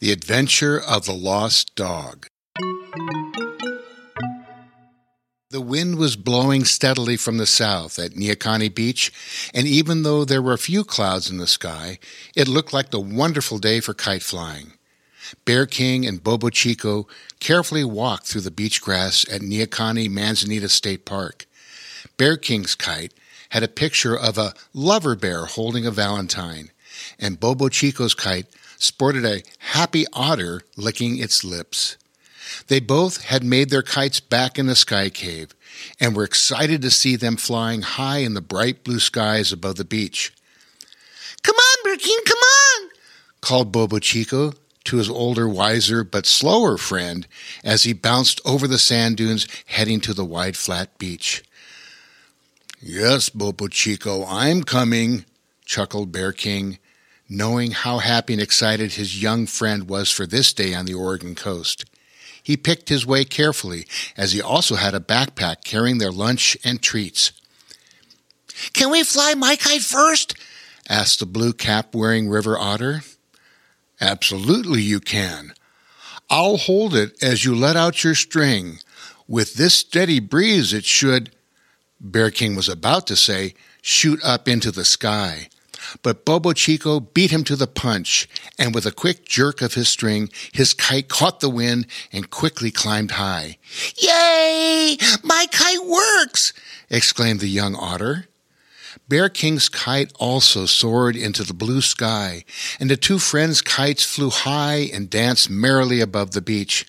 [0.00, 2.26] The Adventure of the Lost Dog.
[5.50, 9.12] The wind was blowing steadily from the south at Neahkahnie Beach,
[9.52, 11.98] and even though there were a few clouds in the sky,
[12.34, 14.72] it looked like a wonderful day for kite flying.
[15.44, 17.06] Bear King and Bobo Chico
[17.38, 21.44] carefully walked through the beach grass at Neahkahnie Manzanita State Park.
[22.16, 23.12] Bear King's kite
[23.50, 26.70] had a picture of a lover bear holding a valentine,
[27.18, 28.46] and Bobo Chico's kite
[28.80, 31.96] sported a happy otter licking its lips.
[32.66, 35.54] They both had made their kites back in the sky cave
[36.00, 39.84] and were excited to see them flying high in the bright blue skies above the
[39.84, 40.32] beach.
[41.42, 42.90] Come on, Bear King, come on,
[43.40, 44.54] called Bobo Chico
[44.84, 47.26] to his older, wiser, but slower friend
[47.62, 51.44] as he bounced over the sand dunes heading to the wide, flat beach.
[52.80, 55.26] Yes, Bobo Chico, I'm coming,
[55.64, 56.78] chuckled Bear King,
[57.30, 61.36] knowing how happy and excited his young friend was for this day on the Oregon
[61.36, 61.84] coast.
[62.42, 63.86] He picked his way carefully,
[64.16, 67.30] as he also had a backpack carrying their lunch and treats.
[68.72, 70.34] Can we fly my kite first?
[70.88, 73.02] asked the blue cap wearing river otter.
[74.00, 75.52] Absolutely, you can.
[76.28, 78.78] I'll hold it as you let out your string.
[79.28, 81.30] With this steady breeze, it should.
[82.00, 85.48] Bear King was about to say, shoot up into the sky.
[86.02, 88.28] But Bobo Chico beat him to the punch,
[88.58, 92.70] and with a quick jerk of his string, his kite caught the wind and quickly
[92.70, 93.58] climbed high.
[93.96, 94.96] Yay!
[95.22, 96.52] My kite works!
[96.88, 98.26] exclaimed the young otter.
[99.08, 102.44] Bear King's kite also soared into the blue sky,
[102.78, 106.86] and the two friends' kites flew high and danced merrily above the beach.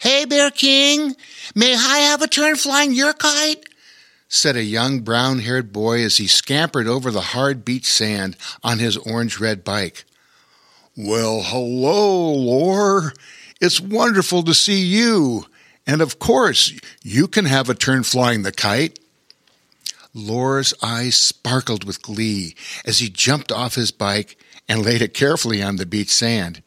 [0.00, 1.16] Hey, Bear King,
[1.54, 3.64] may I have a turn flying your kite?
[4.28, 8.78] Said a young brown haired boy as he scampered over the hard beach sand on
[8.78, 10.04] his orange red bike.
[10.96, 13.12] Well, hello, Loar.
[13.60, 15.46] It's wonderful to see you.
[15.86, 16.72] And of course,
[17.02, 18.98] you can have a turn flying the kite.
[20.12, 24.38] Loar's eyes sparkled with glee as he jumped off his bike
[24.68, 26.62] and laid it carefully on the beach sand.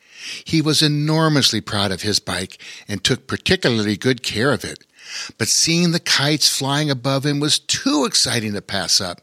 [0.46, 4.86] He was enormously proud of his bike and took particularly good care of it
[5.38, 9.22] but seeing the kites flying above him was too exciting to pass up.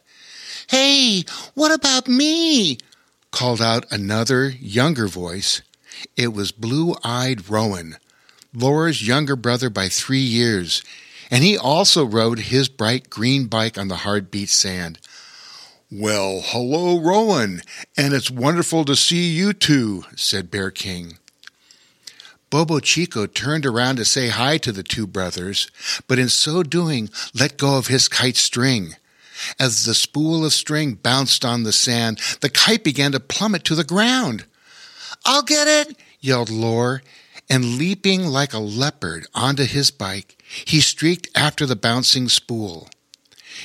[0.68, 1.24] Hey,
[1.54, 2.78] what about me?
[3.30, 5.60] called out another, younger voice.
[6.16, 7.96] It was blue eyed Roen,
[8.54, 10.82] Loar's younger brother by three years,
[11.30, 14.98] and he also rode his bright green bike on the hard beach sand.
[15.92, 17.60] Well, hello, Roen,
[17.96, 21.18] and it's wonderful to see you too, said Bear King.
[22.56, 25.70] Bobo Chico turned around to say hi to the two brothers,
[26.08, 28.96] but in so doing let go of his kite string.
[29.60, 33.74] As the spool of string bounced on the sand, the kite began to plummet to
[33.74, 34.46] the ground.
[35.26, 37.02] I'll get it, yelled Loar,
[37.50, 42.88] and leaping like a leopard onto his bike, he streaked after the bouncing spool.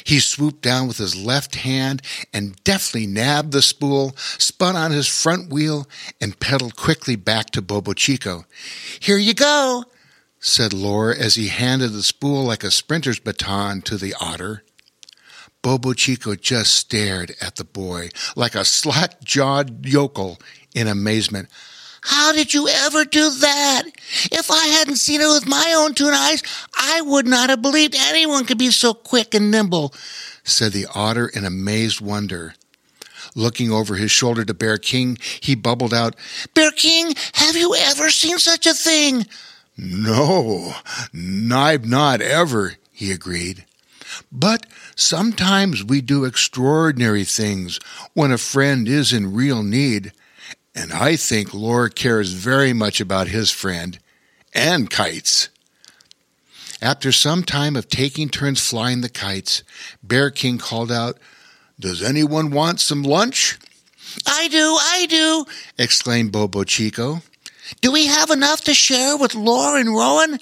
[0.03, 2.02] He swooped down with his left hand
[2.34, 5.88] and deftly nabbed the spool, spun on his front wheel,
[6.19, 8.46] and pedaled quickly back to Bobo Chico.
[9.00, 9.85] Here you go,
[10.40, 14.63] said Loar as he handed the spool like a sprinter's baton to the otter.
[15.62, 20.40] Bobo Chico just stared at the boy like a slack jawed yokel
[20.74, 21.50] in amazement.
[22.03, 23.84] How did you ever do that?
[24.31, 26.41] If I hadn't seen it with my own two eyes,
[26.75, 29.94] I would not have believed anyone could be so quick and nimble,
[30.44, 32.56] said the otter in amazed wonder.
[33.35, 36.16] Looking over his shoulder to Bear King, he bubbled out,
[36.53, 39.25] Bear King, have you ever seen such a thing?
[39.78, 40.73] No,
[41.13, 43.66] I've not ever, he agreed.
[44.31, 47.79] But sometimes we do extraordinary things
[48.13, 50.12] when a friend is in real need.
[50.74, 54.00] And I think Loar cares very much about his friend
[54.54, 55.50] and kites.
[56.82, 59.63] After some time of taking turns flying the kites,
[60.01, 61.19] Bear King called out,
[61.80, 63.60] Does anyone want some lunch?
[64.25, 65.45] I do, I do,
[65.78, 67.22] exclaimed Bobo Chico.
[67.81, 70.40] Do we have enough to share with Loar and Roen?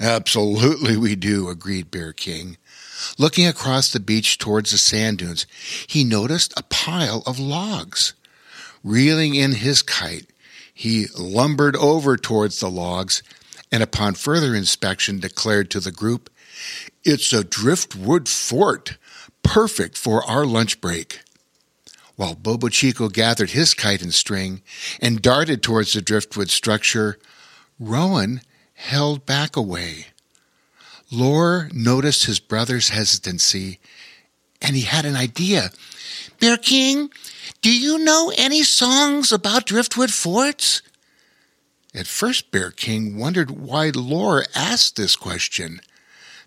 [0.00, 2.56] Absolutely, we do, agreed Bear King.
[3.16, 5.46] Looking across the beach towards the sand dunes,
[5.86, 8.14] he noticed a pile of logs.
[8.84, 10.26] Reeling in his kite,
[10.72, 13.22] he lumbered over towards the logs
[13.70, 16.30] and upon further inspection declared to the group,
[17.04, 18.96] It's a driftwood fort,
[19.42, 21.20] perfect for our lunch break.
[22.16, 24.62] While Bobo Chico gathered his kite and string
[25.00, 27.18] and darted towards the driftwood structure,
[27.78, 28.40] Roen
[28.74, 30.06] held back away.
[31.10, 33.78] Loar noticed his brother's hesitancy,
[34.60, 35.70] and he had an idea.
[36.40, 37.10] Bear King,
[37.62, 40.82] do you know any songs about driftwood forts?
[41.94, 45.80] At first, Bear King wondered why Loar asked this question.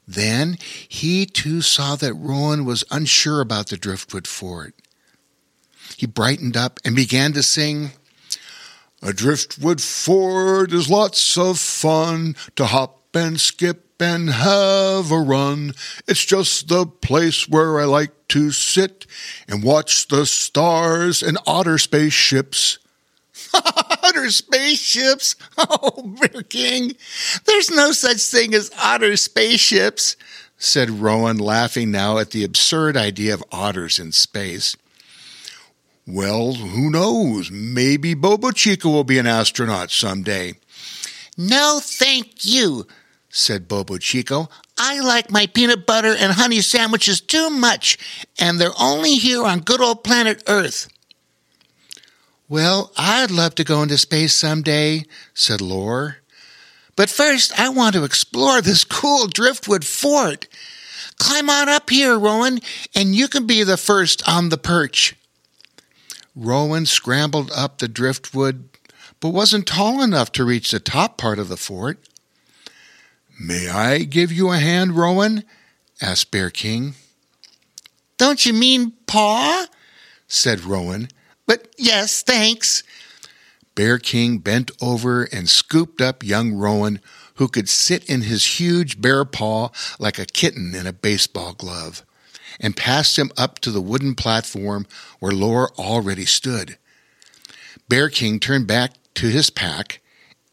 [0.08, 4.74] Then he too saw that Roen was unsure about the driftwood fort.
[5.98, 7.92] He brightened up and began to sing,
[9.02, 15.74] A driftwood fort is lots of fun to hop and skip and have a run.
[16.08, 19.06] It's just the place where I like to sit
[19.48, 22.80] and watch the stars and otter spaceships.
[23.54, 25.36] otter spaceships?
[25.58, 26.96] Oh, Bear King,
[27.46, 30.16] there's no such thing as otter spaceships,
[30.58, 34.76] said Roen, laughing now at the absurd idea of otters in space.
[36.08, 37.52] Well, who knows?
[37.52, 40.56] Maybe Bobo Chico will be an astronaut someday.
[41.38, 42.88] No, thank you,
[43.32, 44.50] said Bobo Chico.
[44.78, 47.98] I like my peanut butter and honey sandwiches too much,
[48.40, 50.88] and they're only here on good old planet Earth.
[52.50, 56.18] Well, I'd love to go into space someday, said Loar.
[56.98, 60.48] But first, I want to explore this cool driftwood fort.
[61.18, 62.60] Climb on up here, Roen,
[62.94, 65.16] and you can be the first on the perch.
[66.36, 68.70] Roen scrambled up the driftwood,
[69.20, 72.00] but wasn't tall enough to reach the top part of the fort.
[73.44, 75.44] May I give you a hand, Roen?
[76.00, 76.94] asked Bear King.
[78.18, 79.66] Don't you mean paw?
[80.28, 81.10] said Roen.
[81.48, 82.84] But yes, thanks.
[83.74, 87.00] Bear King bent over and scooped up young Roen,
[87.36, 92.06] who could sit in his huge bear paw like a kitten in a baseball glove,
[92.60, 94.86] and passed him up to the wooden platform
[95.20, 96.78] where Loar already stood.
[97.90, 100.01] Bear King turned back to his pack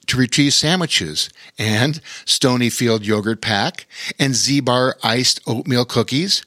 [0.08, 3.86] to retrieve sandwiches and Stonyfield yogurt pack
[4.18, 6.42] and Z-Bar iced oatmeal cookies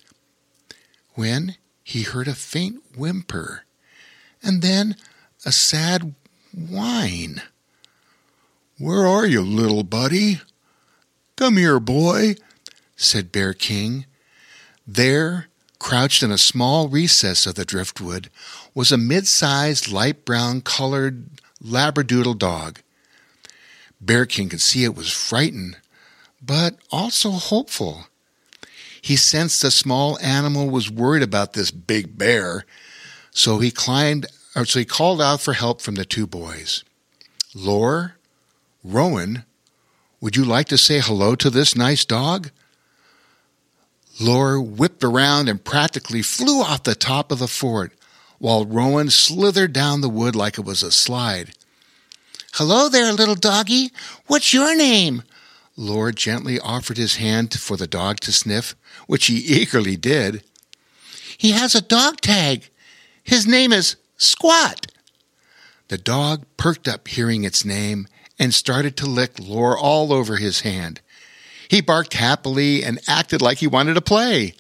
[1.14, 3.64] when he heard a faint whimper
[4.44, 4.96] and then
[5.46, 6.16] a sad
[6.54, 7.42] whine.
[8.78, 10.42] Where are you, little buddy?
[11.36, 12.36] Come here, boy,
[12.96, 14.06] said Bear King.
[14.88, 15.48] There,
[15.80, 18.30] crouched in a small recess of the driftwood,
[18.74, 21.28] was a mid-sized light brown colored
[21.64, 22.80] labradoodle dog.
[24.02, 25.78] Bear King could see it was frightened,
[26.42, 28.08] but also hopeful.
[29.02, 32.66] He sensed the small animal was worried about this big bear,
[33.32, 34.26] so he climbed
[34.56, 36.84] or so he called out for help from the two boys.
[37.56, 38.16] Loar,
[38.84, 39.46] Roen,
[40.20, 42.52] would you like to say hello to this nice dog?
[44.20, 47.94] Loar whipped around and practically flew off the top of the fort,
[48.40, 51.54] while Roen slithered down the wood like it was a slide.
[52.56, 53.92] Hello there, little doggy.
[54.28, 55.24] What's your name?
[55.78, 58.76] Loar gently offered his hand for the dog to sniff,
[59.08, 60.44] which he eagerly did.
[61.38, 62.70] He has a dog tag.
[63.24, 64.88] His name is Squat.
[65.88, 68.08] The dog perked up hearing its name
[68.38, 71.00] and started to lick Loar all over his hand.
[71.70, 74.56] He barked happily and acted like he wanted to play.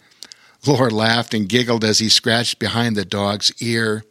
[0.65, 4.05] Loar laughed and giggled as he scratched behind the dog's ear.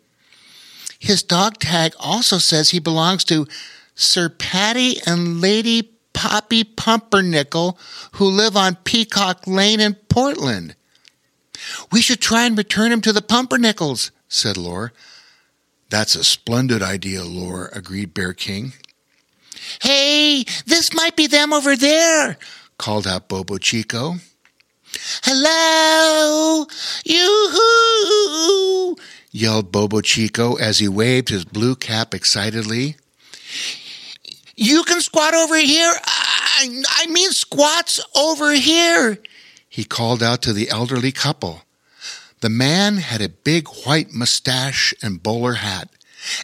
[1.01, 3.49] His dog tag also says he belongs to
[3.95, 7.79] Sir Paddy and Lady Poppy Pumpernickel,
[8.13, 10.77] who live on Peacock Lane in Portland.
[11.91, 14.93] We should try and return him to the Pumpernickels, said Loar.
[15.89, 18.75] That's a splendid idea, Loar, agreed Bear King.
[19.83, 22.37] Hey, this might be them over there,
[22.77, 24.17] called out Bobo Chico.
[25.23, 26.67] Hello!
[27.05, 28.97] Yoo-hoo!
[29.31, 32.97] Yelled Bobo Chico as he waved his blue cap excitedly.
[34.57, 35.93] You can squat over here.
[36.05, 39.19] I, I mean, squats over here,
[39.69, 41.63] he called out to the elderly couple.
[42.41, 45.89] The man had a big white mustache and bowler hat,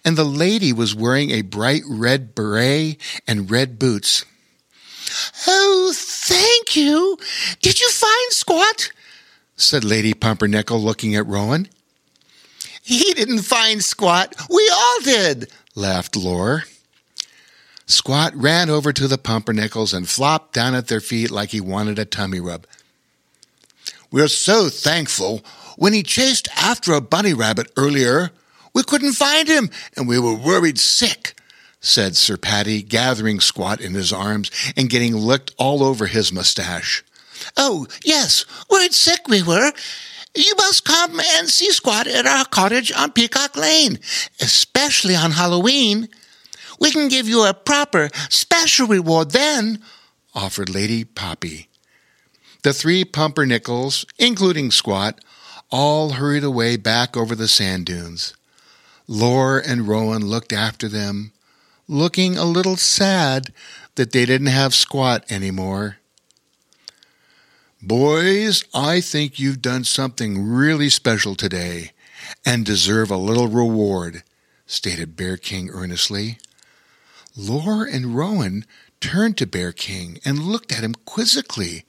[0.05, 4.25] and the lady was wearing a bright red beret and red boots.
[5.47, 7.19] Oh, thank you.
[7.63, 8.93] Did you find Squat?
[9.57, 11.69] said Lady Pumpernickel, looking at Roen.
[12.87, 14.37] He didn't find Squat.
[14.49, 16.63] We all did, laughed Loar.
[17.85, 21.99] Squat ran over to the pumpernickels and flopped down at their feet like he wanted
[21.99, 22.65] a tummy rub.
[24.13, 25.45] We're so thankful.
[25.77, 28.31] When he chased after a bunny rabbit earlier,
[28.73, 31.35] we couldn't find him and we were worried sick,
[31.81, 37.03] said Sir Paddy, gathering Squat in his arms and getting licked all over his mustache.
[37.57, 39.73] Oh, yes, worried sick we were.
[40.37, 43.99] You must come and see Squat at our cottage on Peacock Lane,
[44.41, 46.09] especially on Halloween.
[46.79, 49.83] We can give you a proper special reward then,
[50.35, 51.69] offered Lady Poppy.
[52.63, 55.21] The three pumpernickels, including Squat,
[55.71, 58.35] all hurried away back over the sand dunes.
[59.09, 61.33] Loar and Roen looked after them,
[61.89, 63.55] looking a little sad
[63.95, 65.97] that they didn't have Squat anymore.
[67.83, 71.93] Boys, I think you've done something really special today
[72.45, 74.23] and deserve a little reward,
[74.67, 76.39] stated Bear King earnestly.
[77.37, 78.65] Loar and Roen
[79.01, 81.85] turned to Bear King and looked at him quizzically.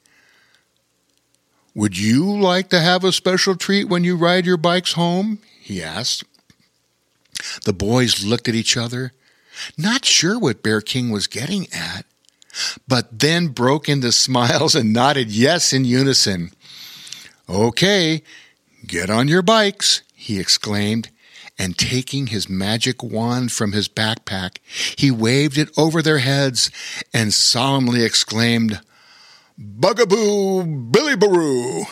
[1.74, 5.40] Would you like to have a special treat when you ride your bikes home?
[5.62, 6.26] he asked.
[7.64, 9.14] The boys looked at each other,
[9.78, 12.06] not sure what Bear King was getting at,
[12.88, 16.52] but then broke into smiles and nodded yes in unison.
[17.50, 18.24] Okay,
[18.86, 21.10] get on your bikes, he exclaimed,
[21.58, 24.58] and taking his magic wand from his backpack,
[24.98, 26.70] he waved it over their heads
[27.14, 28.80] and solemnly exclaimed,
[29.58, 31.86] Bugaboo Billy Baroo!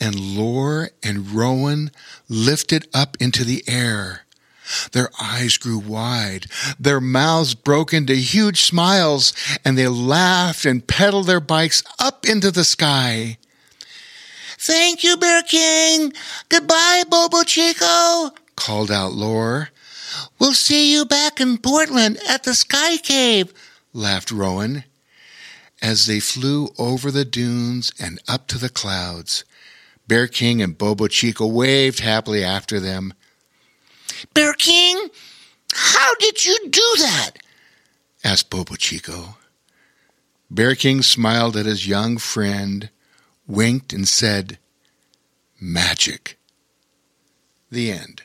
[0.00, 1.90] And Loar and Roen
[2.28, 4.21] lifted up into the air.
[4.92, 6.46] Their eyes grew wide,
[6.78, 9.32] their mouths broke into huge smiles,
[9.64, 13.38] and they laughed and pedaled their bikes up into the sky.
[14.58, 16.12] Thank you, Bear King.
[16.48, 19.70] Goodbye, Bobo Chico, called out Loar.
[20.38, 23.52] We'll see you back in Portland at the Sky Cave,
[23.92, 24.84] laughed Roen.
[25.80, 29.44] As they flew over the dunes and up to the clouds,
[30.06, 33.14] Bear King and Bobo Chico waved happily after them.
[34.34, 35.08] Bear King,
[35.72, 37.32] how did you do that?
[38.24, 39.36] asked Bobo Chico.
[40.50, 42.90] Bear King smiled at his young friend,
[43.46, 44.58] winked, and said,
[45.60, 46.38] Magic.
[47.70, 48.22] The end.